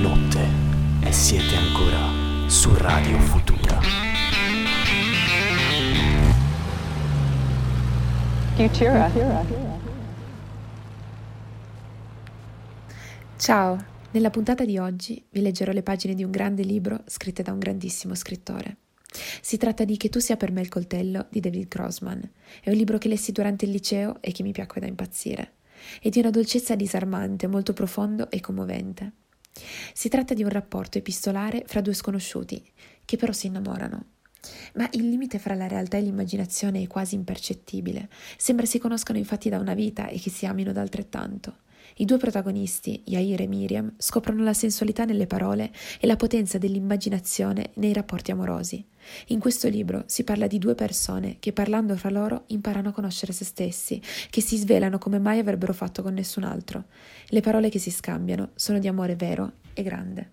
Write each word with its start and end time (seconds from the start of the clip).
notte 0.00 0.46
e 1.02 1.12
siete 1.12 1.56
ancora 1.56 2.48
su 2.48 2.74
Radio 2.74 3.18
Futura. 3.18 3.80
Futura. 8.56 9.10
Ciao, 13.36 13.84
nella 14.10 14.30
puntata 14.30 14.64
di 14.64 14.78
oggi 14.78 15.22
vi 15.30 15.40
leggerò 15.40 15.72
le 15.72 15.82
pagine 15.82 16.14
di 16.14 16.24
un 16.24 16.30
grande 16.30 16.62
libro 16.62 17.02
scritte 17.06 17.42
da 17.42 17.52
un 17.52 17.58
grandissimo 17.58 18.14
scrittore. 18.14 18.76
Si 19.40 19.56
tratta 19.56 19.84
di 19.84 19.96
Che 19.96 20.08
tu 20.08 20.18
sia 20.18 20.36
per 20.36 20.50
me 20.50 20.60
il 20.60 20.68
coltello 20.68 21.26
di 21.28 21.40
David 21.40 21.68
Grossman. 21.68 22.30
È 22.60 22.70
un 22.70 22.76
libro 22.76 22.98
che 22.98 23.08
lessi 23.08 23.32
durante 23.32 23.64
il 23.64 23.70
liceo 23.70 24.16
e 24.20 24.32
che 24.32 24.42
mi 24.42 24.52
piacque 24.52 24.80
da 24.80 24.86
impazzire. 24.86 25.52
È 26.00 26.08
di 26.08 26.18
una 26.18 26.30
dolcezza 26.30 26.74
disarmante, 26.74 27.46
molto 27.46 27.72
profondo 27.72 28.30
e 28.30 28.40
commovente. 28.40 29.12
Si 29.92 30.08
tratta 30.08 30.34
di 30.34 30.42
un 30.42 30.48
rapporto 30.48 30.98
epistolare 30.98 31.64
fra 31.66 31.80
due 31.80 31.94
sconosciuti, 31.94 32.62
che 33.04 33.16
però 33.16 33.32
si 33.32 33.46
innamorano. 33.46 34.06
Ma 34.74 34.88
il 34.92 35.08
limite 35.08 35.38
fra 35.38 35.54
la 35.54 35.68
realtà 35.68 35.96
e 35.96 36.02
l'immaginazione 36.02 36.82
è 36.82 36.86
quasi 36.86 37.14
impercettibile. 37.14 38.08
Sembra 38.36 38.66
si 38.66 38.78
conoscano 38.78 39.18
infatti 39.18 39.48
da 39.48 39.58
una 39.58 39.74
vita 39.74 40.08
e 40.08 40.18
che 40.18 40.30
si 40.30 40.46
amino 40.46 40.72
da 40.72 40.80
altrettanto. 40.80 41.58
I 41.96 42.04
due 42.06 42.16
protagonisti, 42.16 43.02
Yair 43.06 43.42
e 43.42 43.46
Miriam, 43.46 43.92
scoprono 43.98 44.42
la 44.42 44.52
sensualità 44.52 45.04
nelle 45.04 45.28
parole 45.28 45.70
e 46.00 46.08
la 46.08 46.16
potenza 46.16 46.58
dell'immaginazione 46.58 47.70
nei 47.74 47.92
rapporti 47.92 48.32
amorosi. 48.32 48.84
In 49.28 49.38
questo 49.38 49.68
libro 49.68 50.02
si 50.06 50.24
parla 50.24 50.48
di 50.48 50.58
due 50.58 50.74
persone 50.74 51.36
che 51.38 51.52
parlando 51.52 51.96
fra 51.96 52.10
loro 52.10 52.44
imparano 52.48 52.88
a 52.88 52.92
conoscere 52.92 53.32
se 53.32 53.44
stessi, 53.44 54.02
che 54.28 54.40
si 54.40 54.56
svelano 54.56 54.98
come 54.98 55.20
mai 55.20 55.38
avrebbero 55.38 55.72
fatto 55.72 56.02
con 56.02 56.14
nessun 56.14 56.42
altro. 56.42 56.86
Le 57.28 57.40
parole 57.40 57.68
che 57.68 57.78
si 57.78 57.92
scambiano 57.92 58.50
sono 58.56 58.80
di 58.80 58.88
amore 58.88 59.14
vero 59.14 59.52
e 59.72 59.82
grande. 59.84 60.32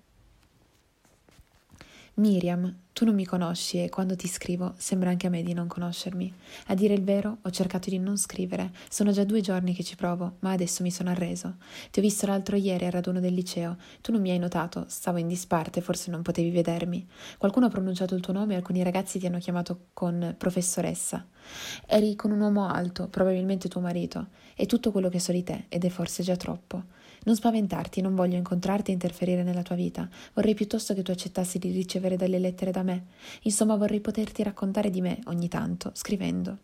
Miriam, 2.16 2.76
tu 2.92 3.06
non 3.06 3.16
mi 3.16 3.26
conosci 3.26 3.82
e 3.82 3.90
quando 3.90 4.18
ti 4.18 4.28
scrivo 4.28 4.74
sembra 4.76 5.10
anche 5.10 5.28
a 5.28 5.30
me 5.30 5.44
di 5.44 5.54
non 5.54 5.68
conoscermi. 5.68 6.32
A 6.68 6.76
dire 6.76 6.94
il 6.94 7.04
vero, 7.04 7.38
ho 7.42 7.50
cercato 7.50 7.90
di 7.90 7.98
non 8.00 8.18
scrivere. 8.18 8.72
Sono 8.90 9.12
già 9.12 9.24
due 9.24 9.40
giorni 9.40 9.74
che 9.74 9.84
ci 9.84 9.96
provo, 9.96 10.36
ma 10.40 10.52
adesso 10.52 10.84
mi 10.84 10.92
sono 10.92 11.10
arreso. 11.10 11.56
Ti 11.90 12.00
ho 12.00 12.02
visto 12.02 12.26
l'altro 12.26 12.58
ieri 12.58 12.86
al 12.86 12.92
raduno 12.92 13.22
del 13.22 13.34
liceo. 13.34 13.78
Tu 14.02 14.12
non 14.12 14.20
mi 14.20 14.30
hai 14.30 14.40
notato, 14.40 14.86
stavo 14.90 15.20
in 15.20 15.28
disparte, 15.28 15.80
forse 15.80 16.12
non 16.12 16.22
potevi 16.22 16.52
vedermi. 16.52 17.08
Qualcuno 17.38 17.68
ha 17.68 17.70
pronunciato 17.70 18.14
il 18.14 18.22
tuo 18.22 18.34
nome 18.34 18.54
e 18.54 18.58
alcuni 18.58 18.84
ragazzi 18.84 19.18
ti 19.18 19.26
hanno 19.26 19.40
chiamato 19.40 19.86
con 19.94 20.36
professoressa. 20.38 21.26
Eri 21.88 22.16
con 22.16 22.32
un 22.32 22.42
uomo 22.42 22.68
alto, 22.68 23.08
probabilmente 23.08 23.70
tuo 23.70 23.80
marito. 23.80 24.28
È 24.54 24.66
tutto 24.66 24.92
quello 24.92 25.08
che 25.08 25.20
so 25.20 25.32
di 25.32 25.44
te 25.44 25.66
ed 25.70 25.86
è 25.86 25.90
forse 25.90 26.24
già 26.24 26.36
troppo. 26.36 26.84
Non 27.24 27.36
spaventarti, 27.36 28.02
non 28.02 28.16
voglio 28.16 28.36
incontrarti 28.36 28.90
e 28.90 28.94
interferire 28.94 29.44
nella 29.44 29.62
tua 29.62 29.76
vita. 29.76 30.10
Vorrei 30.34 30.56
piuttosto 30.56 30.96
che 30.96 31.04
tu 31.04 31.12
accettassi 31.12 31.60
di 31.60 31.70
ricevere 31.72 32.18
delle 32.18 32.40
lettere 32.40 32.72
da 32.72 32.82
me. 32.82 33.06
Insomma, 33.44 33.76
vorrei 33.76 34.00
poterti 34.00 34.42
raccontare 34.42 34.90
di 34.90 35.02
me 35.02 35.20
ogni 35.26 35.48
tanto, 35.48 35.92
scrivendo. 35.94 36.58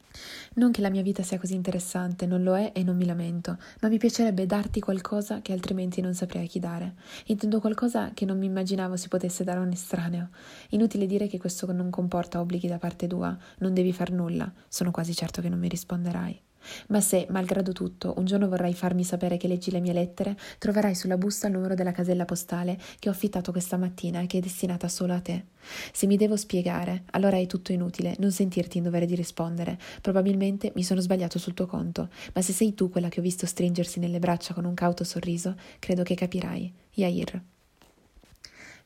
Non 0.55 0.71
che 0.71 0.81
la 0.81 0.89
mia 0.89 1.03
vita 1.03 1.21
sia 1.21 1.37
così 1.37 1.53
interessante, 1.53 2.25
non 2.25 2.41
lo 2.41 2.57
è 2.57 2.71
e 2.73 2.81
non 2.81 2.97
mi 2.97 3.05
lamento, 3.05 3.59
ma 3.81 3.87
mi 3.87 3.99
piacerebbe 3.99 4.47
darti 4.47 4.79
qualcosa 4.79 5.41
che 5.41 5.53
altrimenti 5.53 6.01
non 6.01 6.15
saprei 6.15 6.45
a 6.45 6.47
chi 6.47 6.59
dare. 6.59 6.95
Intendo 7.25 7.59
qualcosa 7.59 8.11
che 8.15 8.25
non 8.25 8.39
mi 8.39 8.47
immaginavo 8.47 8.95
si 8.95 9.09
potesse 9.09 9.43
dare 9.43 9.59
a 9.59 9.61
un 9.61 9.71
estraneo. 9.71 10.29
Inutile 10.69 11.05
dire 11.05 11.27
che 11.27 11.37
questo 11.37 11.71
non 11.71 11.91
comporta 11.91 12.39
obblighi 12.39 12.67
da 12.67 12.79
parte 12.79 13.05
tua, 13.05 13.37
non 13.59 13.75
devi 13.75 13.93
far 13.93 14.11
nulla. 14.11 14.51
Sono 14.67 14.89
quasi 14.89 15.13
certo 15.13 15.39
che 15.39 15.49
non 15.49 15.59
mi 15.59 15.67
risponderai. 15.67 16.45
Ma 16.87 17.01
se, 17.01 17.27
malgrado 17.29 17.71
tutto, 17.71 18.13
un 18.17 18.25
giorno 18.25 18.47
vorrai 18.47 18.73
farmi 18.73 19.03
sapere 19.03 19.37
che 19.37 19.47
leggi 19.47 19.71
le 19.71 19.79
mie 19.79 19.93
lettere, 19.93 20.37
troverai 20.57 20.95
sulla 20.95 21.17
busta 21.17 21.47
il 21.47 21.53
numero 21.53 21.75
della 21.75 21.91
casella 21.91 22.25
postale 22.25 22.77
che 22.99 23.09
ho 23.09 23.11
affittato 23.11 23.51
questa 23.51 23.77
mattina 23.77 24.21
e 24.21 24.27
che 24.27 24.37
è 24.37 24.41
destinata 24.41 24.87
solo 24.87 25.13
a 25.13 25.19
te. 25.19 25.45
Se 25.91 26.07
mi 26.07 26.17
devo 26.17 26.35
spiegare, 26.35 27.03
allora 27.11 27.37
è 27.37 27.45
tutto 27.45 27.71
inutile, 27.71 28.15
non 28.19 28.31
sentirti 28.31 28.77
in 28.77 28.83
dovere 28.83 29.05
di 29.05 29.15
rispondere. 29.15 29.77
Probabilmente 30.01 30.71
mi 30.75 30.83
sono 30.83 31.01
sbagliato 31.01 31.39
sul 31.39 31.53
tuo 31.53 31.65
conto, 31.65 32.09
ma 32.33 32.41
se 32.41 32.53
sei 32.53 32.73
tu 32.73 32.89
quella 32.89 33.09
che 33.09 33.19
ho 33.19 33.23
visto 33.23 33.45
stringersi 33.45 33.99
nelle 33.99 34.19
braccia 34.19 34.53
con 34.53 34.65
un 34.65 34.73
cauto 34.73 35.03
sorriso, 35.03 35.55
credo 35.79 36.03
che 36.03 36.15
capirai. 36.15 36.73
Yair. 36.93 37.56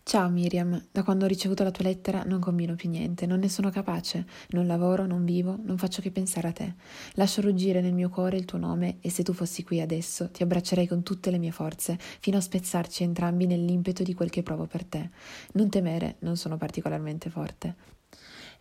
Ciao 0.04 0.30
Miriam, 0.30 0.88
da 0.92 1.04
quando 1.04 1.26
ho 1.26 1.28
ricevuto 1.28 1.64
la 1.64 1.72
tua 1.72 1.86
lettera 1.86 2.24
non 2.24 2.40
combino 2.40 2.76
più 2.76 2.90
niente, 2.90 3.26
non 3.28 3.40
ne 3.40 3.48
sono 3.48 3.70
capace, 3.70 4.26
non 4.50 4.66
lavoro, 4.66 5.06
non 5.06 5.24
vivo, 5.24 5.58
non 5.64 5.78
faccio 5.78 6.02
che 6.02 6.12
pensare 6.12 6.48
a 6.48 6.52
te. 6.52 6.76
Lascio 7.14 7.40
ruggire 7.42 7.82
nel 7.82 7.94
mio 7.94 8.10
cuore 8.10 8.36
il 8.36 8.46
tuo 8.46 8.58
nome 8.58 8.98
e 9.00 9.10
se 9.10 9.24
tu 9.24 9.32
fossi 9.32 9.64
qui 9.64 9.80
adesso 9.80 10.30
ti 10.32 10.44
abbraccerei 10.44 10.88
con 10.88 11.04
tutte 11.04 11.30
le 11.32 11.38
mie 11.38 11.52
forze, 11.52 11.98
fino 12.20 12.38
a 12.38 12.42
spezzarci 12.42 13.04
entrambi 13.04 13.46
nell'impeto 13.46 14.04
di 14.04 14.14
quel 14.14 14.32
che 14.32 14.44
provo 14.44 14.66
per 14.66 14.84
te. 14.86 15.12
Non 15.54 15.70
temere, 15.70 16.16
non 16.20 16.36
sono 16.36 16.58
particolarmente 16.58 17.30
forte 17.30 18.01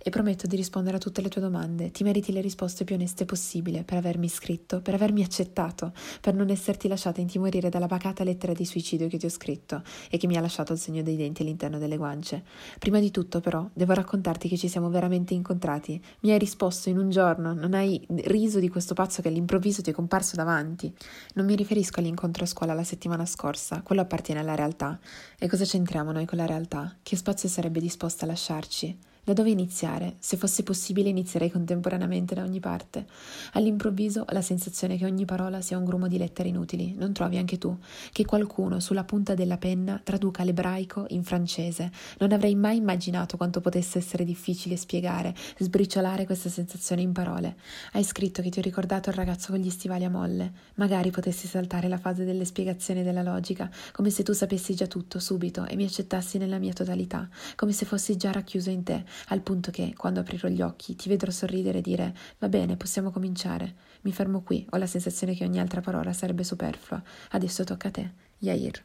e 0.02 0.10
prometto 0.10 0.46
di 0.46 0.56
rispondere 0.56 0.96
a 0.96 1.00
tutte 1.00 1.20
le 1.20 1.28
tue 1.28 1.40
domande. 1.40 1.90
Ti 1.90 2.02
meriti 2.04 2.32
le 2.32 2.40
risposte 2.40 2.84
più 2.84 2.94
oneste 2.94 3.24
possibile 3.24 3.84
per 3.84 3.98
avermi 3.98 4.28
scritto, 4.28 4.80
per 4.80 4.94
avermi 4.94 5.22
accettato, 5.22 5.92
per 6.20 6.34
non 6.34 6.50
esserti 6.50 6.88
lasciata 6.88 7.20
intimorire 7.20 7.68
dalla 7.68 7.86
pacata 7.86 8.24
lettera 8.24 8.52
di 8.52 8.64
suicidio 8.64 9.08
che 9.08 9.18
ti 9.18 9.26
ho 9.26 9.30
scritto 9.30 9.82
e 10.10 10.16
che 10.16 10.26
mi 10.26 10.36
ha 10.36 10.40
lasciato 10.40 10.72
il 10.72 10.78
segno 10.78 11.02
dei 11.02 11.16
denti 11.16 11.42
all'interno 11.42 11.78
delle 11.78 11.96
guance. 11.96 12.44
Prima 12.78 13.00
di 13.00 13.10
tutto, 13.10 13.40
però, 13.40 13.68
devo 13.72 13.92
raccontarti 13.92 14.48
che 14.48 14.56
ci 14.56 14.68
siamo 14.68 14.88
veramente 14.88 15.34
incontrati. 15.34 16.00
Mi 16.20 16.32
hai 16.32 16.38
risposto 16.38 16.88
in 16.88 16.98
un 16.98 17.10
giorno, 17.10 17.52
non 17.52 17.74
hai 17.74 18.04
riso 18.24 18.58
di 18.58 18.68
questo 18.68 18.94
pazzo 18.94 19.22
che 19.22 19.28
all'improvviso 19.28 19.82
ti 19.82 19.90
è 19.90 19.92
comparso 19.92 20.36
davanti. 20.36 20.92
Non 21.34 21.46
mi 21.46 21.54
riferisco 21.54 22.00
all'incontro 22.00 22.44
a 22.44 22.46
scuola 22.46 22.74
la 22.74 22.84
settimana 22.84 23.26
scorsa, 23.26 23.82
quello 23.82 24.02
appartiene 24.02 24.40
alla 24.40 24.54
realtà. 24.54 24.98
E 25.38 25.48
cosa 25.48 25.64
c'entriamo 25.64 26.12
noi 26.12 26.26
con 26.26 26.38
la 26.38 26.46
realtà? 26.46 26.96
Che 27.02 27.16
spazio 27.16 27.48
sarebbe 27.48 27.80
disposta 27.80 28.24
a 28.24 28.28
lasciarci? 28.28 29.08
Da 29.30 29.36
dove 29.36 29.50
iniziare? 29.50 30.16
Se 30.18 30.36
fosse 30.36 30.64
possibile 30.64 31.08
inizierei 31.08 31.52
contemporaneamente 31.52 32.34
da 32.34 32.42
ogni 32.42 32.58
parte. 32.58 33.06
All'improvviso 33.52 34.22
ho 34.22 34.32
la 34.32 34.42
sensazione 34.42 34.96
che 34.96 35.04
ogni 35.04 35.24
parola 35.24 35.60
sia 35.60 35.78
un 35.78 35.84
grumo 35.84 36.08
di 36.08 36.18
lettere 36.18 36.48
inutili, 36.48 36.94
non 36.98 37.12
trovi 37.12 37.36
anche 37.36 37.56
tu? 37.56 37.78
Che 38.10 38.24
qualcuno 38.24 38.80
sulla 38.80 39.04
punta 39.04 39.36
della 39.36 39.56
penna 39.56 40.00
traduca 40.02 40.42
l'ebraico 40.42 41.04
in 41.10 41.22
francese. 41.22 41.92
Non 42.18 42.32
avrei 42.32 42.56
mai 42.56 42.78
immaginato 42.78 43.36
quanto 43.36 43.60
potesse 43.60 43.98
essere 43.98 44.24
difficile 44.24 44.74
spiegare, 44.74 45.32
sbriciolare 45.58 46.26
questa 46.26 46.48
sensazione 46.48 47.02
in 47.02 47.12
parole. 47.12 47.54
Hai 47.92 48.02
scritto 48.02 48.42
che 48.42 48.50
ti 48.50 48.58
ho 48.58 48.62
ricordato 48.62 49.10
il 49.10 49.14
ragazzo 49.14 49.52
con 49.52 49.60
gli 49.60 49.70
stivali 49.70 50.02
a 50.02 50.10
molle. 50.10 50.52
Magari 50.74 51.12
potessi 51.12 51.46
saltare 51.46 51.86
la 51.86 51.98
fase 51.98 52.24
delle 52.24 52.44
spiegazioni 52.44 53.04
della 53.04 53.22
logica, 53.22 53.70
come 53.92 54.10
se 54.10 54.24
tu 54.24 54.32
sapessi 54.32 54.74
già 54.74 54.88
tutto 54.88 55.20
subito 55.20 55.66
e 55.66 55.76
mi 55.76 55.84
accettassi 55.84 56.36
nella 56.36 56.58
mia 56.58 56.72
totalità, 56.72 57.28
come 57.54 57.70
se 57.70 57.84
fossi 57.84 58.16
già 58.16 58.32
racchiuso 58.32 58.70
in 58.70 58.82
te 58.82 59.04
al 59.28 59.40
punto 59.40 59.70
che, 59.70 59.94
quando 59.96 60.20
aprirò 60.20 60.48
gli 60.48 60.62
occhi, 60.62 60.96
ti 60.96 61.08
vedrò 61.08 61.30
sorridere 61.30 61.78
e 61.78 61.82
dire 61.82 62.14
Va 62.38 62.48
bene, 62.48 62.76
possiamo 62.76 63.10
cominciare. 63.10 63.74
Mi 64.02 64.12
fermo 64.12 64.42
qui, 64.42 64.66
ho 64.70 64.76
la 64.76 64.86
sensazione 64.86 65.34
che 65.34 65.44
ogni 65.44 65.60
altra 65.60 65.80
parola 65.80 66.12
sarebbe 66.12 66.44
superflua. 66.44 67.02
Adesso 67.30 67.64
tocca 67.64 67.88
a 67.88 67.90
te, 67.90 68.12
Yair. 68.38 68.84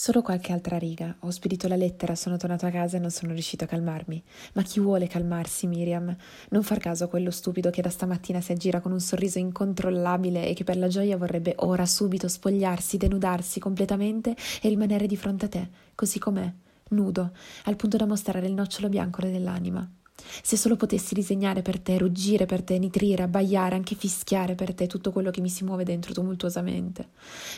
Solo 0.00 0.22
qualche 0.22 0.52
altra 0.52 0.78
riga. 0.78 1.16
Ho 1.20 1.30
spedito 1.30 1.66
la 1.66 1.74
lettera, 1.74 2.14
sono 2.14 2.36
tornato 2.36 2.66
a 2.66 2.70
casa 2.70 2.96
e 2.96 3.00
non 3.00 3.10
sono 3.10 3.32
riuscito 3.32 3.64
a 3.64 3.66
calmarmi. 3.66 4.22
Ma 4.52 4.62
chi 4.62 4.78
vuole 4.78 5.08
calmarsi, 5.08 5.66
Miriam? 5.66 6.16
Non 6.50 6.62
far 6.62 6.78
caso 6.78 7.02
a 7.02 7.08
quello 7.08 7.32
stupido 7.32 7.70
che 7.70 7.82
da 7.82 7.90
stamattina 7.90 8.40
si 8.40 8.52
aggira 8.52 8.80
con 8.80 8.92
un 8.92 9.00
sorriso 9.00 9.40
incontrollabile 9.40 10.46
e 10.46 10.54
che 10.54 10.62
per 10.62 10.76
la 10.76 10.86
gioia 10.86 11.16
vorrebbe 11.16 11.54
ora 11.56 11.84
subito 11.84 12.28
spogliarsi, 12.28 12.96
denudarsi 12.96 13.58
completamente 13.58 14.36
e 14.62 14.68
rimanere 14.68 15.08
di 15.08 15.16
fronte 15.16 15.46
a 15.46 15.48
te, 15.48 15.68
così 15.96 16.20
com'è 16.20 16.52
nudo, 16.90 17.32
al 17.64 17.76
punto 17.76 17.96
da 17.96 18.06
mostrare 18.06 18.46
il 18.46 18.54
nocciolo 18.54 18.88
bianco 18.88 19.20
dell'anima. 19.22 19.88
Se 20.42 20.56
solo 20.56 20.76
potessi 20.76 21.14
disegnare 21.14 21.62
per 21.62 21.78
te, 21.78 21.98
ruggire 21.98 22.46
per 22.46 22.62
te, 22.62 22.78
nitrire, 22.78 23.22
abbaiare, 23.22 23.74
anche 23.74 23.94
fischiare 23.94 24.54
per 24.54 24.74
te 24.74 24.86
tutto 24.86 25.12
quello 25.12 25.30
che 25.30 25.40
mi 25.40 25.48
si 25.48 25.64
muove 25.64 25.84
dentro 25.84 26.12
tumultuosamente. 26.12 27.08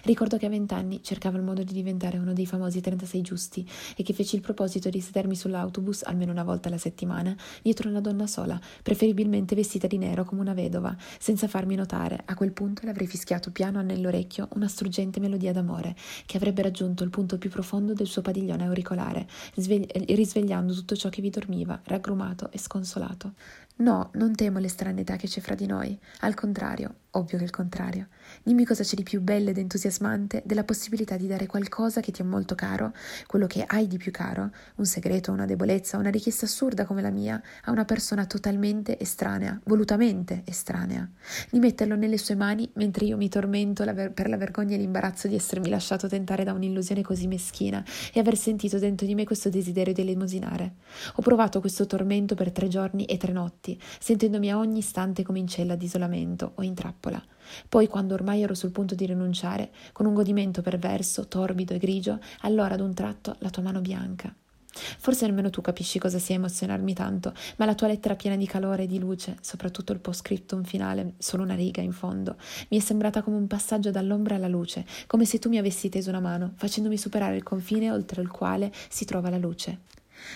Ricordo 0.05 0.37
che 0.37 0.47
a 0.47 0.49
vent'anni 0.49 1.03
cercavo 1.03 1.37
il 1.37 1.43
modo 1.43 1.63
di 1.63 1.73
diventare 1.73 2.19
uno 2.19 2.33
dei 2.33 2.47
famosi 2.47 2.81
36 2.81 3.21
giusti 3.23 3.69
e 3.97 4.03
che 4.03 4.13
feci 4.13 4.37
il 4.37 4.43
proposito 4.43 4.89
di 4.89 5.01
sedermi 5.01 5.35
sull'autobus 5.35 6.03
almeno 6.03 6.33
una 6.33 6.45
volta 6.45 6.69
alla 6.69 6.79
settimana 6.79 7.37
dietro 7.63 7.89
una 7.89 8.01
donna 8.01 8.27
sola, 8.27 8.61
preferibilmente 8.83 9.55
vestita 9.55 9.87
di 9.87 9.99
nero 9.99 10.25
come 10.25 10.41
una 10.41 10.55
vedova, 10.55 10.97
senza 11.19 11.49
farmi 11.49 11.75
notare. 11.75 12.23
A 12.25 12.35
quel 12.35 12.53
punto 12.53 12.83
le 12.85 12.91
avrei 12.91 13.07
fischiato 13.07 13.51
piano 13.51 13.81
nell'orecchio 13.83 14.49
una 14.55 14.69
struggente 14.69 15.21
melodia 15.21 15.53
d'amore 15.53 15.95
che 16.27 16.37
avrebbe 16.37 16.63
raggiunto 16.63 17.05
il 17.05 17.11
punto 17.11 17.39
più 17.39 17.51
profondo 17.51 17.93
del 17.93 18.07
suo 18.07 18.23
padiglione 18.23 18.65
auricolare, 18.65 19.27
svegli- 19.55 19.91
risvegliando 20.15 20.75
tutto 20.75 20.97
ciò 20.97 21.09
che 21.09 21.23
vi 21.23 21.31
dormiva, 21.31 21.81
raggrumato 21.85 22.50
e 22.51 22.59
sconsolato. 22.59 23.33
No, 23.81 24.11
non 24.15 24.35
temo 24.35 24.59
l'estraneità 24.59 25.17
che 25.17 25.27
c'è 25.27 25.41
fra 25.41 25.55
di 25.55 25.65
noi, 25.65 25.99
al 26.21 26.35
contrario, 26.35 26.97
ovvio 27.13 27.39
che 27.39 27.45
il 27.45 27.51
contrario. 27.51 28.09
Dimmi 28.43 28.65
cosa 28.65 28.83
c'è 28.83 28.95
di 28.95 29.03
più 29.03 29.21
bello 29.21 29.51
ed 29.51 29.59
entusiasmante 29.59 30.43
della 30.45 30.65
possibilità 30.65 31.17
di 31.17 31.27
dare 31.27 31.47
qualcosa 31.47 32.01
che 32.01 32.13
ti 32.13 32.21
è 32.21 32.25
molto 32.25 32.55
caro, 32.55 32.93
quello 33.27 33.47
che 33.47 33.65
hai 33.67 33.87
di 33.87 33.97
più 33.97 34.13
caro, 34.13 34.51
un 34.77 34.85
segreto, 34.85 35.33
una 35.33 35.47
debolezza, 35.47 35.97
una 35.97 36.11
richiesta 36.11 36.45
assurda 36.45 36.85
come 36.85 37.01
la 37.03 37.11
mia, 37.11 37.41
a 37.65 37.71
una 37.71 37.85
persona 37.85 38.27
totalmente 38.27 38.99
estranea, 38.99 39.59
volutamente 39.65 40.43
estranea. 40.45 41.09
Di 41.51 41.59
metterlo 41.59 41.97
nelle 41.97 42.19
sue 42.19 42.35
mani 42.35 42.71
mentre 42.75 43.07
io 43.07 43.17
mi 43.17 43.29
tormento 43.29 43.85
per 44.13 44.29
la 44.29 44.37
vergogna 44.37 44.75
e 44.75 44.79
l'imbarazzo 44.79 45.27
di 45.27 45.35
essermi 45.35 45.69
lasciato 45.69 46.07
tentare 46.07 46.45
da 46.45 46.53
un'illusione 46.53 47.03
così 47.03 47.27
meschina 47.27 47.83
e 48.13 48.21
aver 48.21 48.37
sentito 48.37 48.79
dentro 48.79 49.07
di 49.07 49.15
me 49.15 49.25
questo 49.25 49.49
desiderio 49.49 49.93
di 49.95 50.03
elemosinare. 50.03 50.75
Ho 51.15 51.23
provato 51.23 51.61
questo 51.61 51.87
tormento 51.87 52.35
per 52.35 52.53
tre 52.53 52.69
giorni 52.69 53.05
e 53.07 53.17
tre 53.17 53.33
notti, 53.33 53.70
sentendomi 53.99 54.51
a 54.51 54.59
ogni 54.59 54.79
istante 54.79 55.23
come 55.23 55.39
in 55.39 55.47
cella 55.47 55.77
d'isolamento 55.77 56.53
o 56.55 56.63
in 56.63 56.75
trappola. 56.75 57.23
Poi, 57.69 57.89
quando 57.89 58.15
ormai 58.15 58.43
ero 58.43 58.55
sul 58.55 58.71
punto 58.71 58.95
di 58.95 59.07
rinunciare, 59.07 59.71
con 59.93 60.07
un 60.07 60.15
godimento 60.15 60.63
perverso, 60.63 61.27
torbido 61.27 61.75
e 61.75 61.79
grigio, 61.79 62.19
allora 62.41 62.75
ad 62.75 62.81
un 62.81 62.95
tratto 62.95 63.37
la 63.39 63.51
tua 63.51 63.63
mano 63.63 63.81
bianca. 63.81 64.35
Forse 64.73 65.27
nemmeno 65.27 65.51
tu 65.51 65.61
capisci 65.61 65.99
cosa 65.99 66.19
sia 66.19 66.37
emozionarmi 66.37 66.95
tanto, 66.95 67.35
ma 67.57 67.65
la 67.65 67.75
tua 67.75 67.89
lettera 67.89 68.15
piena 68.15 68.37
di 68.37 68.47
calore 68.47 68.85
e 68.85 68.87
di 68.87 68.99
luce, 68.99 69.37
soprattutto 69.41 69.93
il 69.93 69.99
post-scriptum 69.99 70.63
finale, 70.63 71.15
solo 71.19 71.43
una 71.43 71.55
riga 71.55 71.83
in 71.83 71.93
fondo, 71.93 72.37
mi 72.69 72.79
è 72.79 72.81
sembrata 72.81 73.23
come 73.23 73.37
un 73.37 73.49
passaggio 73.49 73.91
dall'ombra 73.91 74.37
alla 74.37 74.49
luce, 74.49 74.87
come 75.07 75.25
se 75.25 75.39
tu 75.39 75.49
mi 75.49 75.59
avessi 75.59 75.89
teso 75.89 76.11
una 76.11 76.21
mano, 76.21 76.53
facendomi 76.55 76.97
superare 76.97 77.37
il 77.37 77.43
confine 77.43 77.91
oltre 77.91 78.23
il 78.23 78.29
quale 78.29 78.73
si 78.89 79.05
trova 79.05 79.29
la 79.29 79.39
luce. 79.39 79.81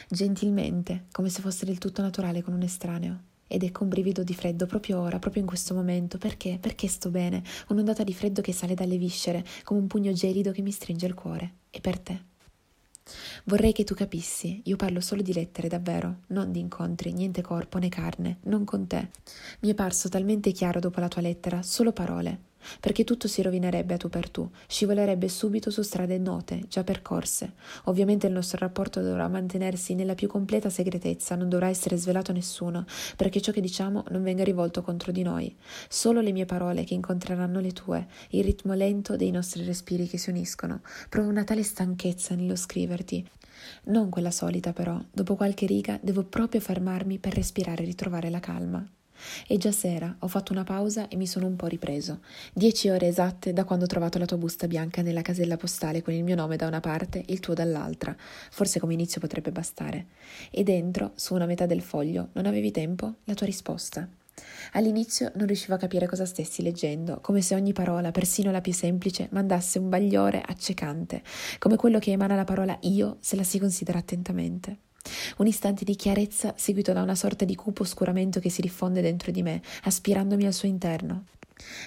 Gentilmente, 0.09 1.07
come 1.13 1.29
se 1.29 1.41
fosse 1.41 1.65
del 1.65 1.79
tutto 1.79 2.03
naturale 2.03 2.43
con 2.43 2.55
un 2.55 2.63
estraneo. 2.63 3.21
Ed 3.47 3.63
ecco 3.63 3.83
un 3.83 3.89
brivido 3.89 4.23
di 4.23 4.35
freddo 4.35 4.67
proprio 4.67 5.01
ora, 5.01 5.19
proprio 5.19 5.43
in 5.43 5.49
questo 5.49 5.75
momento. 5.75 6.19
Perché? 6.19 6.59
Perché 6.61 6.89
sto 6.89 7.11
bene? 7.11 7.43
Un'ondata 7.69 8.03
di 8.03 8.15
freddo 8.15 8.41
che 8.41 8.53
sale 8.53 8.75
dalle 8.75 8.97
viscere, 8.97 9.45
come 9.63 9.81
un 9.81 9.87
pugno 9.87 10.13
gelido 10.13 10.51
che 10.51 10.63
mi 10.63 10.71
stringe 10.71 11.07
il 11.07 11.15
cuore. 11.15 11.53
E 11.71 11.81
per 11.81 11.99
te? 11.99 12.23
Vorrei 13.45 13.73
che 13.73 13.85
tu 13.85 13.95
capissi, 13.95 14.63
io 14.65 14.77
parlo 14.77 15.01
solo 15.01 15.21
di 15.21 15.35
lettere, 15.35 15.69
davvero, 15.69 16.21
non 16.29 16.51
di 16.51 16.61
incontri, 16.61 17.13
niente 17.13 17.43
corpo 17.43 17.79
né 17.79 17.91
carne, 17.91 18.39
non 18.45 18.65
con 18.65 18.87
te. 18.87 19.11
Mi 19.61 19.71
è 19.71 19.75
parso 19.75 20.09
talmente 20.09 20.53
chiaro 20.53 20.81
dopo 20.81 21.01
la 21.01 21.09
tua 21.09 21.21
lettera, 21.21 21.63
solo 21.63 21.93
parole 21.93 22.53
perché 22.81 23.05
tutto 23.05 23.29
si 23.29 23.43
rovinerebbe 23.43 23.95
a 23.95 23.97
tu 23.97 24.09
per 24.09 24.31
tu, 24.31 24.49
scivolerebbe 24.67 25.29
subito 25.29 25.71
su 25.71 25.83
strade 25.83 26.19
note, 26.19 26.65
già 26.69 26.85
percorse. 26.85 27.53
Ovviamente 27.85 28.27
il 28.27 28.33
nostro 28.33 28.59
rapporto 28.59 29.01
dovrà 29.01 29.29
mantenersi 29.29 29.95
nella 29.95 30.15
più 30.15 30.29
completa 30.29 30.71
segretezza, 30.71 31.35
non 31.35 31.49
dovrà 31.49 31.69
essere 31.69 31.97
svelato 31.97 32.31
a 32.31 32.35
nessuno, 32.35 32.85
perché 33.17 33.41
ciò 33.41 33.53
che 33.53 33.61
diciamo 33.61 34.05
non 34.11 34.23
venga 34.23 34.45
rivolto 34.45 34.83
contro 34.83 35.13
di 35.13 35.23
noi. 35.23 35.55
Solo 35.89 36.21
le 36.21 36.33
mie 36.33 36.47
parole 36.47 36.85
che 36.85 36.95
incontreranno 36.95 37.61
le 37.61 37.73
tue, 37.73 38.07
il 38.31 38.45
ritmo 38.45 38.75
lento 38.75 39.17
dei 39.17 39.31
nostri 39.31 39.65
respiri 39.65 40.07
che 40.07 40.19
si 40.19 40.31
uniscono. 40.31 40.83
Provo 41.09 41.29
una 41.29 41.45
tale 41.45 41.63
stanchezza 41.63 42.35
nello 42.35 42.57
scriverti. 42.57 43.27
Non 43.85 44.11
quella 44.11 44.31
solita 44.31 44.73
però, 44.73 45.01
dopo 45.13 45.37
qualche 45.37 45.67
riga 45.67 45.99
devo 46.03 46.25
proprio 46.25 46.61
fermarmi 46.61 47.19
per 47.19 47.35
respirare 47.35 47.83
e 47.83 47.87
ritrovare 47.87 48.31
la 48.31 48.41
calma. 48.41 48.87
È 49.47 49.57
già 49.57 49.73
sera, 49.73 50.15
ho 50.19 50.29
fatto 50.29 50.53
una 50.53 50.65
pausa 50.65 51.09
e 51.09 51.17
mi 51.17 51.27
sono 51.27 51.47
un 51.47 51.57
po' 51.57 51.67
ripreso. 51.67 52.21
Dieci 52.53 52.89
ore 52.89 53.09
esatte 53.09 53.53
da 53.53 53.65
quando 53.65 53.85
ho 53.85 53.89
trovato 53.89 54.19
la 54.19 54.27
tua 54.27 54.37
busta 54.37 54.67
bianca 54.67 55.03
nella 55.03 55.23
casella 55.23 55.57
postale 55.57 56.03
con 56.03 56.15
il 56.15 56.25
mio 56.25 56.35
nome 56.35 56.57
da 56.57 56.67
una 56.67 56.81
parte 56.81 57.21
e 57.21 57.33
il 57.33 57.41
tuo 57.41 57.55
dall'altra. 57.55 58.15
Forse 58.51 58.81
come 58.81 58.95
inizio 58.95 59.21
potrebbe 59.21 59.53
bastare. 59.53 60.07
E 60.51 60.63
dentro, 60.63 61.13
su 61.15 61.35
una 61.35 61.47
metà 61.47 61.67
del 61.67 61.83
foglio, 61.83 62.29
non 62.33 62.47
avevi 62.47 62.71
tempo? 62.71 63.15
La 63.25 63.35
tua 63.35 63.47
risposta. 63.47 64.09
All'inizio 64.73 65.31
non 65.37 65.47
riuscivo 65.47 65.75
a 65.75 65.79
capire 65.79 66.09
cosa 66.09 66.27
stessi 66.27 66.63
leggendo, 66.63 67.21
come 67.21 67.41
se 67.41 67.55
ogni 67.55 67.73
parola, 67.73 68.11
persino 68.11 68.51
la 68.51 68.61
più 68.61 68.73
semplice, 68.73 69.29
mandasse 69.31 69.79
un 69.79 69.89
bagliore 69.89 70.43
accecante, 70.45 71.23
come 71.59 71.77
quello 71.77 71.99
che 71.99 72.11
emana 72.11 72.35
la 72.35 72.45
parola 72.45 72.77
io 72.83 73.19
se 73.21 73.37
la 73.37 73.45
si 73.45 73.59
considera 73.59 73.99
attentamente. 73.99 74.79
Un 75.37 75.47
istante 75.47 75.85
di 75.85 75.97
chiarezza 75.97 76.55
seguito 76.57 76.93
da 76.93 77.03
una 77.03 77.15
sorta 77.15 77.45
di 77.45 77.55
cupo 77.55 77.83
oscuramento 77.83 78.41
che 78.41 78.51
si 78.51 78.61
diffonde 78.61 79.01
dentro 79.01 79.31
di 79.31 79.43
me, 79.43 79.61
aspirandomi 79.83 80.47
al 80.47 80.53
suo 80.53 80.69
interno. 80.69 81.27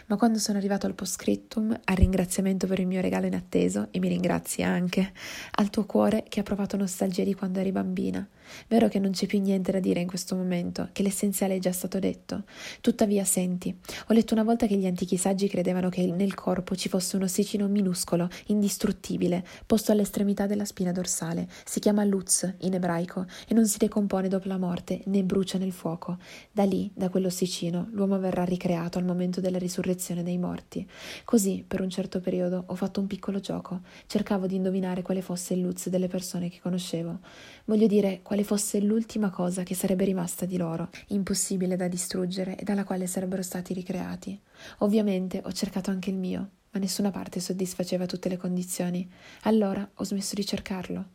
Ma 0.08 0.16
quando 0.16 0.40
sono 0.40 0.58
arrivato 0.58 0.86
al 0.86 0.96
postscriptum, 0.96 1.78
al 1.84 1.96
ringraziamento 1.96 2.68
per 2.68 2.80
il 2.80 2.88
mio 2.88 3.02
regalo 3.02 3.26
inatteso, 3.26 3.88
e 3.92 4.00
mi 4.00 4.08
ringrazi 4.08 4.64
anche, 4.64 5.12
al 5.52 5.70
tuo 5.70 5.86
cuore 5.86 6.26
che 6.28 6.40
ha 6.40 6.44
provato 6.44 6.78
nostalgia 6.78 7.24
di 7.24 7.34
quando 7.34 7.60
eri 7.60 7.72
bambina, 7.72 8.28
Vero 8.68 8.88
che 8.88 9.00
non 9.00 9.12
c'è 9.12 9.26
più 9.26 9.40
niente 9.40 9.72
da 9.72 9.80
dire 9.80 10.00
in 10.00 10.08
questo 10.08 10.36
momento, 10.36 10.90
che 10.92 11.04
l'essenziale 11.04 11.56
è 11.56 11.60
già 11.60 11.72
stato 11.72 12.00
detto. 12.00 12.44
Tuttavia, 12.82 13.24
senti, 13.24 13.76
ho 14.08 14.14
letto 14.14 14.34
una 14.34 14.44
volta 14.44 14.68
che 14.68 14.76
gli 14.76 14.86
antichi 14.86 15.18
saggi 15.18 15.48
credevano 15.48 15.90
che 15.90 16.06
nel 16.06 16.34
corpo 16.34 16.76
ci 16.76 16.90
fosse 16.90 17.16
un 17.16 17.24
ossicino 17.24 17.68
minuscolo, 17.68 18.30
indistruttibile, 18.48 19.46
posto 19.66 19.92
all'estremità 19.92 20.46
della 20.48 20.66
spina 20.66 20.92
dorsale. 20.92 21.48
Si 21.66 21.80
chiama 21.80 22.04
Luz 22.04 22.52
in 22.60 22.74
ebraico 22.74 23.26
e 23.48 23.54
non 23.54 23.66
si 23.66 23.78
decompone 23.78 24.28
dopo 24.28 24.48
la 24.48 24.58
morte 24.58 25.02
né 25.06 25.24
brucia 25.24 25.58
nel 25.58 25.72
fuoco. 25.72 26.18
Da 26.52 26.64
lì, 26.64 26.92
da 26.94 27.10
quell'ossicino, 27.10 27.90
l'uomo 27.92 28.20
verrà 28.20 28.44
ricreato 28.44 28.98
al 28.98 29.06
momento 29.06 29.42
della 29.42 29.58
risurrezione 29.58 30.24
dei 30.24 30.38
morti. 30.38 30.88
Così, 31.24 31.64
per 31.68 31.82
un 31.82 31.90
certo 31.90 32.20
periodo, 32.20 32.64
ho 32.68 32.76
fatto 32.76 33.00
un 33.00 33.08
piccolo 33.08 33.40
gioco. 33.40 33.82
Cercavo 34.06 34.48
di 34.48 34.56
indovinare 34.56 35.02
quale 35.02 35.22
fosse 35.22 35.54
il 35.54 35.62
Luz 35.62 35.90
delle 35.90 36.08
persone 36.08 36.50
che 36.50 36.60
conoscevo. 36.62 37.20
Voglio 37.66 37.88
dire, 37.88 38.20
quale 38.24 38.37
fosse 38.44 38.80
l'ultima 38.80 39.30
cosa 39.30 39.64
che 39.64 39.76
sarebbe 39.76 40.06
rimasta 40.06 40.46
di 40.46 40.58
loro, 40.58 40.90
impossibile 41.08 41.76
da 41.76 41.88
distruggere 41.88 42.58
e 42.58 42.64
dalla 42.64 42.84
quale 42.84 43.08
sarebbero 43.08 43.42
stati 43.42 43.74
ricreati. 43.74 44.40
Ovviamente 44.80 45.42
ho 45.44 45.52
cercato 45.52 45.92
anche 45.92 46.10
il 46.10 46.18
mio, 46.18 46.50
ma 46.72 46.80
nessuna 46.80 47.12
parte 47.12 47.40
soddisfaceva 47.40 48.06
tutte 48.06 48.30
le 48.30 48.38
condizioni. 48.38 49.10
Allora 49.44 49.88
ho 49.94 50.04
smesso 50.04 50.36
di 50.36 50.46
cercarlo. 50.46 51.06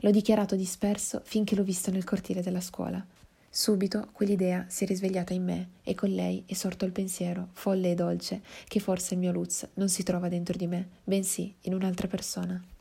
L'ho 0.00 0.10
dichiarato 0.10 0.56
disperso 0.56 1.20
finché 1.24 1.54
l'ho 1.54 1.64
visto 1.64 1.90
nel 1.90 2.04
cortile 2.04 2.42
della 2.42 2.60
scuola. 2.60 3.04
Subito 3.54 4.08
quell'idea 4.12 4.64
si 4.68 4.84
è 4.84 4.86
risvegliata 4.86 5.34
in 5.34 5.44
me 5.44 5.68
e 5.82 5.94
con 5.94 6.08
lei 6.08 6.42
è 6.46 6.54
sorto 6.54 6.86
il 6.86 6.92
pensiero, 6.92 7.48
folle 7.52 7.90
e 7.90 7.94
dolce, 7.94 8.40
che 8.66 8.80
forse 8.80 9.12
il 9.12 9.20
mio 9.20 9.30
Luz 9.30 9.68
non 9.74 9.90
si 9.90 10.02
trova 10.02 10.28
dentro 10.28 10.56
di 10.56 10.66
me, 10.66 10.88
bensì 11.04 11.54
in 11.62 11.74
un'altra 11.74 12.08
persona. 12.08 12.71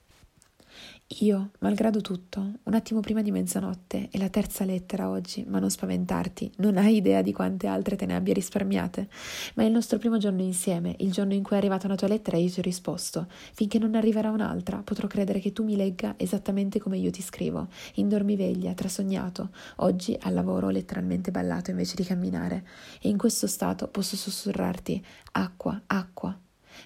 Io, 1.20 1.52
malgrado 1.60 2.00
tutto, 2.00 2.54
un 2.64 2.74
attimo 2.74 3.02
prima 3.02 3.22
di 3.22 3.32
mezzanotte, 3.32 4.08
è 4.10 4.18
la 4.18 4.30
terza 4.30 4.64
lettera 4.64 5.10
oggi, 5.10 5.44
ma 5.46 5.60
non 5.60 5.70
spaventarti, 5.70 6.54
non 6.58 6.78
hai 6.78 6.96
idea 6.96 7.22
di 7.22 7.34
quante 7.34 7.68
altre 7.68 7.98
te 7.98 8.06
ne 8.06 8.16
abbia 8.16 8.34
risparmiate. 8.34 9.10
Ma 9.56 9.64
è 9.64 9.66
il 9.66 9.74
nostro 9.74 9.98
primo 9.98 10.18
giorno 10.18 10.42
insieme, 10.42 10.96
il 11.00 11.12
giorno 11.12 11.34
in 11.34 11.44
cui 11.44 11.56
è 11.56 11.60
arrivata 11.60 11.86
una 11.86 11.98
tua 11.98 12.08
lettera 12.08 12.38
e 12.38 12.44
io 12.44 12.50
ti 12.50 12.60
ho 12.60 12.64
risposto. 12.64 13.28
Finché 13.30 13.78
non 13.78 13.96
arriverà 13.96 14.32
un'altra, 14.32 14.78
potrò 14.78 15.08
credere 15.08 15.40
che 15.40 15.52
tu 15.52 15.66
mi 15.66 15.76
legga 15.76 16.14
esattamente 16.18 16.80
come 16.80 16.98
io 16.98 17.12
ti 17.12 17.22
scrivo, 17.22 17.68
in 17.96 18.08
dormiveglia, 18.08 18.74
trasognato. 18.74 19.50
Oggi 19.78 20.18
al 20.22 20.34
lavoro 20.34 20.68
ho 20.68 20.72
letteralmente 20.72 21.30
ballato 21.30 21.72
invece 21.72 21.96
di 21.98 22.06
camminare, 22.06 22.66
e 23.02 23.10
in 23.10 23.18
questo 23.18 23.48
stato 23.48 23.90
posso 23.90 24.16
sussurrarti 24.16 25.06
acqua, 25.34 25.82
acqua. 25.88 26.40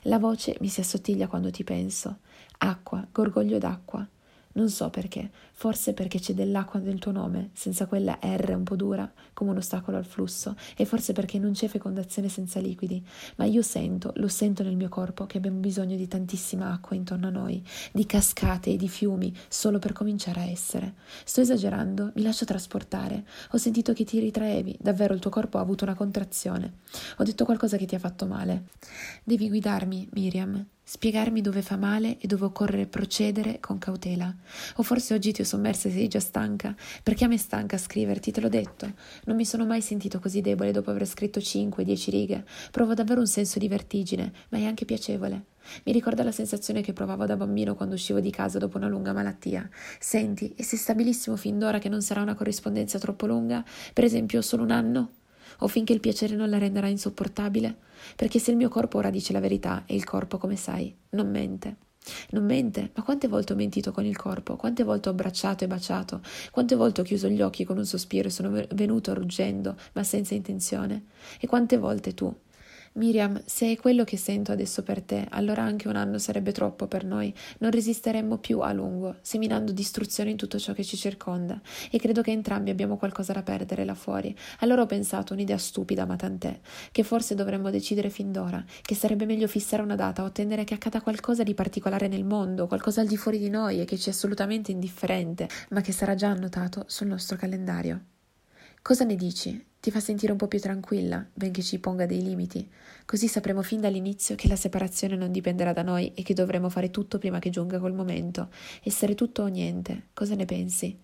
La 0.04 0.18
voce 0.18 0.58
mi 0.62 0.68
si 0.68 0.80
assottiglia 0.80 1.28
quando 1.28 1.52
ti 1.52 1.64
penso. 1.64 2.22
Acqua, 2.58 3.06
gorgoglio 3.12 3.58
d'acqua. 3.58 4.08
Non 4.56 4.70
so 4.70 4.90
perché, 4.90 5.30
forse 5.52 5.92
perché 5.92 6.18
c'è 6.18 6.34
dell'acqua 6.34 6.80
nel 6.80 6.98
tuo 6.98 7.12
nome, 7.12 7.50
senza 7.52 7.88
quella 7.88 8.18
R 8.22 8.54
un 8.56 8.64
po' 8.64 8.78
dura, 8.78 9.12
come 9.34 9.52
un 9.52 9.58
ostacolo 9.58 9.98
al 9.98 10.06
flusso, 10.06 10.56
e 10.78 10.86
forse 10.86 11.12
perché 11.12 11.38
non 11.40 11.52
c'è 11.52 11.68
fecondazione 11.68 12.30
senza 12.30 12.62
liquidi, 12.62 13.06
ma 13.36 13.44
io 13.44 13.62
sento, 13.62 14.14
lo 14.16 14.30
sento 14.30 14.64
nel 14.64 14.78
mio 14.78 14.88
corpo, 14.88 15.26
che 15.26 15.40
abbiamo 15.40 15.60
bisogno 15.60 15.98
di 15.98 16.08
tantissima 16.08 16.72
acqua 16.72 16.96
intorno 16.96 17.28
a 17.28 17.32
noi, 17.32 17.62
di 17.92 18.06
cascate 18.06 18.70
e 18.70 18.78
di 18.78 18.88
fiumi, 18.88 19.36
solo 19.50 19.78
per 19.78 19.92
cominciare 19.92 20.40
a 20.40 20.46
essere. 20.46 20.94
Sto 21.26 21.42
esagerando, 21.42 22.14
mi 22.16 22.22
lascio 22.22 22.46
trasportare. 22.46 23.26
Ho 23.52 23.58
sentito 23.58 23.92
che 23.92 24.06
ti 24.06 24.20
ritraevi, 24.20 24.78
davvero 24.80 25.14
il 25.14 25.20
tuo 25.20 25.32
corpo 25.32 25.58
ha 25.58 25.62
avuto 25.62 25.84
una 25.84 25.96
contrazione. 25.96 26.76
Ho 27.18 27.26
detto 27.26 27.44
qualcosa 27.44 27.76
che 27.76 27.86
ti 27.86 27.96
ha 27.96 28.00
fatto 28.00 28.26
male. 28.26 28.68
Devi 29.22 29.50
guidarmi, 29.50 30.08
Miriam, 30.14 30.66
spiegarmi 30.88 31.42
dove 31.42 31.64
fa 31.64 31.78
male 31.78 32.20
e 32.20 32.28
dove 32.28 32.46
occorre 32.46 32.86
procedere 32.86 33.60
con 33.60 33.80
cautela. 33.80 34.34
O 34.76 34.84
forse 34.84 35.16
oggi 35.16 35.32
ti 35.32 35.42
ho 35.42 35.44
sommersa 35.44 35.90
e 35.90 35.92
sei 35.92 36.08
già 36.08 36.20
stanca, 36.20 36.76
perché 37.02 37.26
a 37.26 37.28
me 37.28 37.38
stanca 37.38 37.78
scriverti, 37.78 38.32
te 38.32 38.40
l'ho 38.40 38.50
detto. 38.50 38.94
Non 39.26 39.36
mi 39.36 39.46
sono 39.46 39.66
mai 39.66 39.82
sentito 39.82 40.20
così 40.20 40.42
debole 40.42 40.72
dopo 40.72 40.92
aver 40.92 41.08
scritto 41.08 41.40
5-10 41.40 42.10
righe. 42.12 42.46
Provo 42.70 42.94
davvero 42.94 43.20
un 43.20 43.28
senso 43.28 43.58
di 43.58 43.68
vertigine, 43.68 44.32
ma 44.50 44.60
è 44.60 44.66
anche 44.66 44.86
piacevole. 44.86 45.46
Mi 45.86 45.92
ricorda 45.92 46.24
la 46.24 46.32
sensazione 46.32 46.82
che 46.82 46.94
provavo 46.94 47.26
da 47.26 47.36
bambino 47.36 47.74
quando 47.76 47.96
uscivo 47.96 48.20
di 48.20 48.30
casa 48.30 48.60
dopo 48.60 48.78
una 48.78 48.88
lunga 48.88 49.14
malattia. 49.14 49.68
Senti, 50.00 50.54
e 50.56 50.64
se 50.64 50.78
stabilissimo 50.78 51.36
fin 51.36 51.58
d'ora 51.58 51.80
che 51.80 51.90
non 51.90 52.04
sarà 52.04 52.22
una 52.22 52.36
corrispondenza 52.36 53.00
troppo 53.00 53.26
lunga, 53.26 53.66
per 53.92 54.04
esempio 54.04 54.44
solo 54.44 54.62
un 54.62 54.72
anno? 54.72 55.10
O 55.60 55.68
finché 55.68 55.94
il 55.94 56.00
piacere 56.00 56.36
non 56.36 56.50
la 56.50 56.58
renderà 56.58 56.88
insopportabile? 56.88 57.78
Perché 58.16 58.40
se 58.40 58.52
il 58.52 58.58
mio 58.58 58.70
corpo 58.70 58.98
ora 58.98 59.10
dice 59.10 59.34
la 59.34 59.40
verità, 59.40 59.84
e 59.86 59.96
il 59.96 60.04
corpo, 60.04 60.38
come 60.38 60.56
sai, 60.56 60.96
non 61.12 61.30
mente. 61.30 61.78
Non 62.32 62.46
mente, 62.46 62.92
ma 62.94 63.04
quante 63.04 63.28
volte 63.28 63.54
ho 63.54 63.56
mentito 63.56 63.92
con 63.92 64.06
il 64.06 64.16
corpo, 64.16 64.56
quante 64.56 64.84
volte 64.84 65.10
ho 65.10 65.12
abbracciato 65.12 65.64
e 65.64 65.68
baciato, 65.68 66.22
quante 66.52 66.76
volte 66.76 67.02
ho 67.02 67.04
chiuso 67.04 67.28
gli 67.28 67.42
occhi 67.42 67.64
con 67.64 67.78
un 67.78 67.86
sospiro 67.86 68.28
e 68.28 68.32
sono 68.32 68.66
venuto 68.74 69.14
ruggendo, 69.14 69.76
ma 69.94 70.04
senza 70.04 70.36
intenzione, 70.36 71.06
e 71.40 71.48
quante 71.48 71.78
volte 71.78 72.14
tu, 72.14 72.32
Miriam, 72.98 73.42
se 73.46 73.74
è 73.74 73.76
quello 73.76 74.06
che 74.06 74.16
sento 74.16 74.54
adesso 74.54 74.82
per 74.82 75.02
te, 75.02 75.28
allora 75.32 75.62
anche 75.62 75.90
un 75.90 75.98
anno 75.98 76.18
sarebbe 76.18 76.54
troppo 76.54 76.88
per 76.88 77.04
noi. 77.04 77.34
Non 77.58 77.70
resisteremmo 77.72 78.38
più 78.38 78.62
a 78.62 78.72
lungo, 78.72 79.18
seminando 79.20 79.74
distruzione 79.74 80.30
in 80.30 80.38
tutto 80.38 80.58
ciò 80.58 80.72
che 80.72 80.86
ci 80.86 80.96
circonda. 80.96 81.60
E 81.92 82.00
credo 82.00 82.22
che 82.22 82.32
entrambi 82.32 82.70
abbiamo 82.70 82.96
qualcosa 82.96 83.34
da 83.34 83.44
perdere 83.44 83.84
là 83.84 83.96
fuori. 83.96 84.34
Allora 84.60 84.84
ho 84.84 84.86
pensato 84.86 85.34
un'idea 85.34 85.58
stupida, 85.58 86.06
ma 86.06 86.16
tant'è, 86.16 86.58
che 86.90 87.04
forse 87.04 87.36
dovremmo 87.36 87.70
decidere 87.70 88.10
fin 88.10 88.32
d'ora, 88.32 88.64
che 88.82 88.96
sarebbe 88.96 89.26
meglio 89.26 89.50
fissare 89.50 89.82
una 89.82 89.96
data 89.96 90.24
o 90.24 90.28
attendere 90.28 90.64
che 90.64 90.76
accada 90.76 91.02
qualcosa 91.02 91.44
di 91.44 91.54
particolare 91.54 92.08
nel 92.08 92.24
mondo, 92.24 92.66
qualcosa 92.66 93.02
al 93.02 93.08
di 93.08 93.18
fuori 93.18 93.40
di 93.40 93.50
noi 93.50 93.82
e 93.82 93.86
che 93.86 93.98
ci 93.98 94.08
è 94.08 94.14
assolutamente 94.14 94.72
indifferente, 94.72 95.50
ma 95.72 95.82
che 95.82 95.92
sarà 95.92 96.16
già 96.16 96.30
annotato 96.30 96.86
sul 96.88 97.08
nostro 97.08 97.36
calendario. 97.36 98.00
Cosa 98.82 99.04
ne 99.04 99.16
dici? 99.18 99.74
Ti 99.86 99.92
fa 99.92 100.00
sentire 100.00 100.32
un 100.32 100.40
po' 100.40 100.48
più 100.48 100.60
tranquilla, 100.60 101.24
benché 101.32 101.62
ci 101.62 101.78
ponga 101.78 102.08
dei 102.08 102.24
limiti. 102.24 102.68
Così 103.06 103.28
sapremo 103.28 103.62
fin 103.62 103.82
dall'inizio 103.82 104.34
che 104.34 104.48
la 104.48 104.56
separazione 104.56 105.16
non 105.16 105.32
dipenderà 105.32 105.74
da 105.74 105.84
noi 105.84 106.12
e 106.16 106.24
che 106.24 106.34
dovremo 106.34 106.70
fare 106.70 106.90
tutto 106.90 107.20
prima 107.20 107.38
che 107.38 107.52
giunga 107.52 107.80
quel 107.80 107.94
momento. 107.94 108.50
Essere 108.82 109.14
tutto 109.14 109.44
o 109.44 109.46
niente. 109.46 110.08
Cosa 110.16 110.34
ne 110.34 110.46
pensi? 110.46 110.98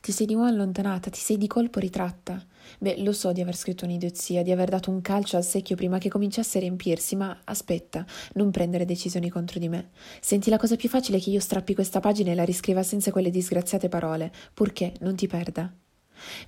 Ti 0.00 0.12
sei 0.12 0.24
di 0.24 0.32
nuovo 0.32 0.48
allontanata, 0.48 1.10
ti 1.10 1.18
sei 1.20 1.36
di 1.36 1.46
colpo 1.46 1.78
ritratta. 1.78 2.42
Beh, 2.78 3.02
lo 3.02 3.12
so 3.12 3.32
di 3.32 3.42
aver 3.42 3.54
scritto 3.54 3.84
un'idiozia, 3.84 4.42
di 4.42 4.50
aver 4.50 4.70
dato 4.70 4.90
un 4.90 5.02
calcio 5.02 5.36
al 5.36 5.44
secchio 5.44 5.76
prima 5.76 5.98
che 5.98 6.08
cominciasse 6.08 6.56
a 6.56 6.62
riempirsi, 6.62 7.16
ma 7.16 7.38
aspetta, 7.44 8.02
non 8.36 8.50
prendere 8.50 8.86
decisioni 8.86 9.28
contro 9.28 9.58
di 9.58 9.68
me. 9.68 9.90
Senti, 10.22 10.48
la 10.48 10.56
cosa 10.56 10.76
più 10.76 10.88
facile 10.88 11.18
che 11.18 11.28
io 11.28 11.38
strappi 11.38 11.74
questa 11.74 12.00
pagina 12.00 12.30
e 12.30 12.34
la 12.34 12.46
riscriva 12.46 12.82
senza 12.82 13.10
quelle 13.10 13.28
disgraziate 13.28 13.90
parole, 13.90 14.32
purché 14.54 14.94
non 15.00 15.16
ti 15.16 15.26
perda. 15.26 15.70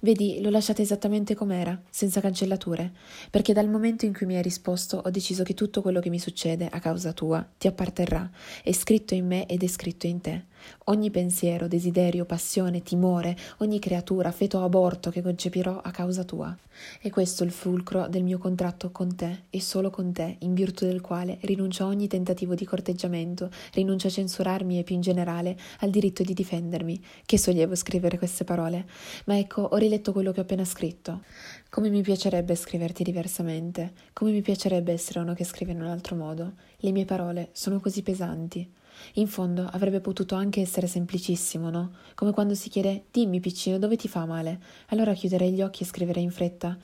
Vedi, 0.01 0.41
l'ho 0.41 0.51
lasciata 0.51 0.83
esattamente 0.83 1.35
com'era, 1.35 1.81
senza 1.91 2.21
cancellature, 2.21 2.93
perché 3.31 3.53
dal 3.53 3.69
momento 3.69 4.05
in 4.05 4.13
cui 4.13 4.27
mi 4.27 4.37
hai 4.37 4.43
risposto 4.43 5.01
ho 5.05 5.11
deciso 5.11 5.43
che 5.43 5.55
tutto 5.55 5.83
quello 5.83 6.01
che 6.01 6.11
mi 6.11 6.19
succede 6.19 6.69
a 6.71 6.79
causa 6.79 7.13
tua 7.13 7.47
ti 7.59 7.67
apparterrà, 7.67 8.31
è 8.63 8.73
scritto 8.73 9.15
in 9.15 9.27
me 9.27 9.47
ed 9.47 9.63
è 9.63 9.67
scritto 9.67 10.07
in 10.07 10.21
te. 10.21 10.45
Ogni 10.85 11.11
pensiero, 11.11 11.69
desiderio, 11.69 12.25
passione, 12.25 12.83
timore, 12.83 13.37
ogni 13.59 13.79
creatura, 13.79 14.31
feto 14.33 14.59
o 14.59 14.65
aborto 14.65 15.11
che 15.11 15.23
concepirò 15.23 15.81
a 15.81 15.91
causa 15.91 16.25
tua. 16.25 16.57
E 17.01 17.11
questo 17.11 17.43
è 17.43 17.47
il 17.47 17.53
fulcro 17.53 18.09
del 18.09 18.23
mio 18.23 18.39
contratto 18.39 18.91
con 18.91 19.15
te 19.15 19.45
e 19.51 19.61
solo 19.61 19.91
con 19.91 20.13
te, 20.13 20.37
in 20.41 20.55
virtù 20.55 20.85
del 20.85 21.01
quale 21.01 21.39
rinuncio 21.43 21.85
a 21.85 21.89
ogni 21.89 22.09
tentativo 22.09 22.55
di 22.55 22.65
corteggiamento, 22.65 23.51
rinuncio 23.73 24.09
a 24.09 24.11
censurarmi 24.11 24.79
e 24.79 24.83
più 24.83 24.95
in 24.95 25.01
generale 25.01 25.57
al 25.81 25.91
diritto 25.91 26.23
di 26.23 26.35
difendermi. 26.35 27.03
Che 27.25 27.39
sollievo 27.39 27.75
scrivere 27.75 28.19
queste 28.19 28.45
parole. 28.45 28.87
Ma 29.27 29.39
ecco, 29.39 29.63
ho 29.63 29.77
riletto 29.77 30.13
quello 30.13 30.33
che 30.33 30.41
ho 30.41 30.43
appena 30.43 30.65
scritto. 30.65 31.23
Come 31.71 31.89
mi 31.89 32.03
piacerebbe 32.03 32.55
scriverti 32.55 33.03
diversamente, 33.03 33.93
come 34.13 34.31
mi 34.31 34.43
piacerebbe 34.43 34.93
essere 34.93 35.21
uno 35.21 35.35
che 35.35 35.45
scrive 35.45 35.73
in 35.73 35.81
un 35.81 35.89
altro 35.89 36.15
modo. 36.17 36.53
Le 36.79 36.93
mie 36.93 37.05
parole 37.05 37.49
sono 37.53 37.81
così 37.81 38.03
pesanti. 38.03 38.71
In 39.15 39.27
fondo 39.27 39.69
avrebbe 39.71 40.01
potuto 40.01 40.35
anche 40.35 40.61
essere 40.61 40.87
semplicissimo, 40.87 41.71
no? 41.71 41.93
Come 42.15 42.33
quando 42.33 42.55
si 42.55 42.69
chiede 42.69 43.05
Dimmi, 43.11 43.41
piccino, 43.41 43.79
dove 43.79 43.97
ti 43.97 44.09
fa 44.09 44.25
male? 44.27 44.61
Allora 44.89 45.15
chiuderei 45.15 45.53
gli 45.53 45.63
occhi 45.63 45.83
e 45.83 45.87
scriverei 45.87 46.23
in 46.23 46.31
fretta. 46.31 46.77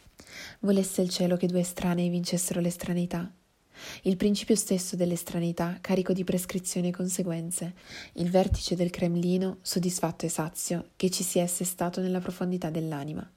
Volesse 0.60 1.02
il 1.02 1.10
cielo 1.10 1.36
che 1.36 1.46
due 1.46 1.60
estranei 1.60 2.08
vincessero 2.08 2.60
l'estraneità. 2.60 3.32
Il 4.02 4.16
principio 4.16 4.54
stesso 4.54 4.96
dell'estranità 4.96 5.78
carico 5.80 6.12
di 6.12 6.24
prescrizioni 6.24 6.88
e 6.88 6.92
conseguenze, 6.92 7.74
il 8.14 8.30
vertice 8.30 8.76
del 8.76 8.90
Cremlino 8.90 9.58
soddisfatto 9.62 10.26
e 10.26 10.28
sazio 10.28 10.90
che 10.96 11.10
ci 11.10 11.22
si 11.22 11.38
è 11.38 11.42
assestato 11.42 12.00
nella 12.00 12.20
profondità 12.20 12.70
dell'anima. 12.70 13.28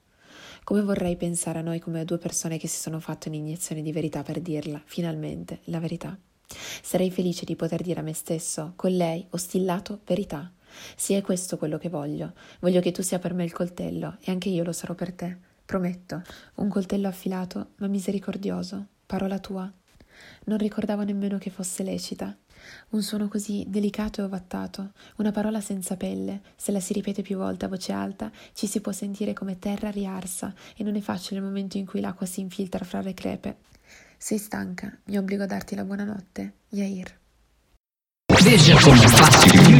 Come 0.62 0.82
vorrei 0.82 1.16
pensare 1.16 1.58
a 1.58 1.62
noi 1.62 1.78
come 1.78 2.00
a 2.00 2.04
due 2.04 2.18
persone 2.18 2.58
che 2.58 2.68
si 2.68 2.80
sono 2.80 3.00
fatte 3.00 3.28
un'iniezione 3.28 3.82
di 3.82 3.92
verità 3.92 4.22
per 4.22 4.40
dirla, 4.40 4.80
finalmente, 4.84 5.60
la 5.64 5.78
verità. 5.78 6.18
Sarei 6.46 7.10
felice 7.10 7.44
di 7.44 7.56
poter 7.56 7.82
dire 7.82 8.00
a 8.00 8.02
me 8.02 8.12
stesso, 8.12 8.72
con 8.76 8.92
lei, 8.92 9.26
ho 9.30 9.36
stillato 9.36 10.00
verità. 10.04 10.50
Sì, 10.96 11.14
è 11.14 11.20
questo 11.22 11.56
quello 11.56 11.78
che 11.78 11.88
voglio. 11.88 12.32
Voglio 12.60 12.80
che 12.80 12.92
tu 12.92 13.02
sia 13.02 13.18
per 13.18 13.34
me 13.34 13.44
il 13.44 13.52
coltello 13.52 14.16
e 14.20 14.30
anche 14.30 14.48
io 14.48 14.64
lo 14.64 14.72
sarò 14.72 14.94
per 14.94 15.12
te. 15.12 15.36
Prometto. 15.64 16.22
Un 16.56 16.68
coltello 16.68 17.08
affilato, 17.08 17.70
ma 17.76 17.86
misericordioso. 17.86 18.86
Parola 19.06 19.38
tua. 19.38 19.70
Non 20.44 20.58
ricordavo 20.58 21.02
nemmeno 21.02 21.38
che 21.38 21.50
fosse 21.50 21.82
lecita. 21.82 22.36
Un 22.90 23.02
suono 23.02 23.28
così 23.28 23.64
delicato 23.68 24.20
e 24.20 24.24
ovattato, 24.24 24.92
una 25.16 25.32
parola 25.32 25.60
senza 25.60 25.96
pelle, 25.96 26.40
se 26.56 26.72
la 26.72 26.80
si 26.80 26.92
ripete 26.92 27.20
più 27.20 27.36
volte 27.36 27.66
a 27.66 27.68
voce 27.68 27.92
alta, 27.92 28.30
ci 28.54 28.66
si 28.66 28.80
può 28.80 28.92
sentire 28.92 29.34
come 29.34 29.58
terra 29.58 29.90
riarsa 29.90 30.54
e 30.76 30.82
non 30.82 30.96
è 30.96 31.00
facile 31.00 31.40
il 31.40 31.46
momento 31.46 31.76
in 31.76 31.84
cui 31.84 32.00
l'acqua 32.00 32.26
si 32.26 32.40
infiltra 32.40 32.84
fra 32.84 33.02
le 33.02 33.12
crepe. 33.12 33.56
Sei 34.24 34.38
stanca, 34.38 34.90
mi 35.08 35.18
obbligo 35.18 35.42
a 35.42 35.46
darti 35.46 35.74
la 35.74 35.84
buonanotte, 35.84 36.54
Yair. 36.70 37.14
Futura. 38.32 38.78
Futura. 38.78 39.73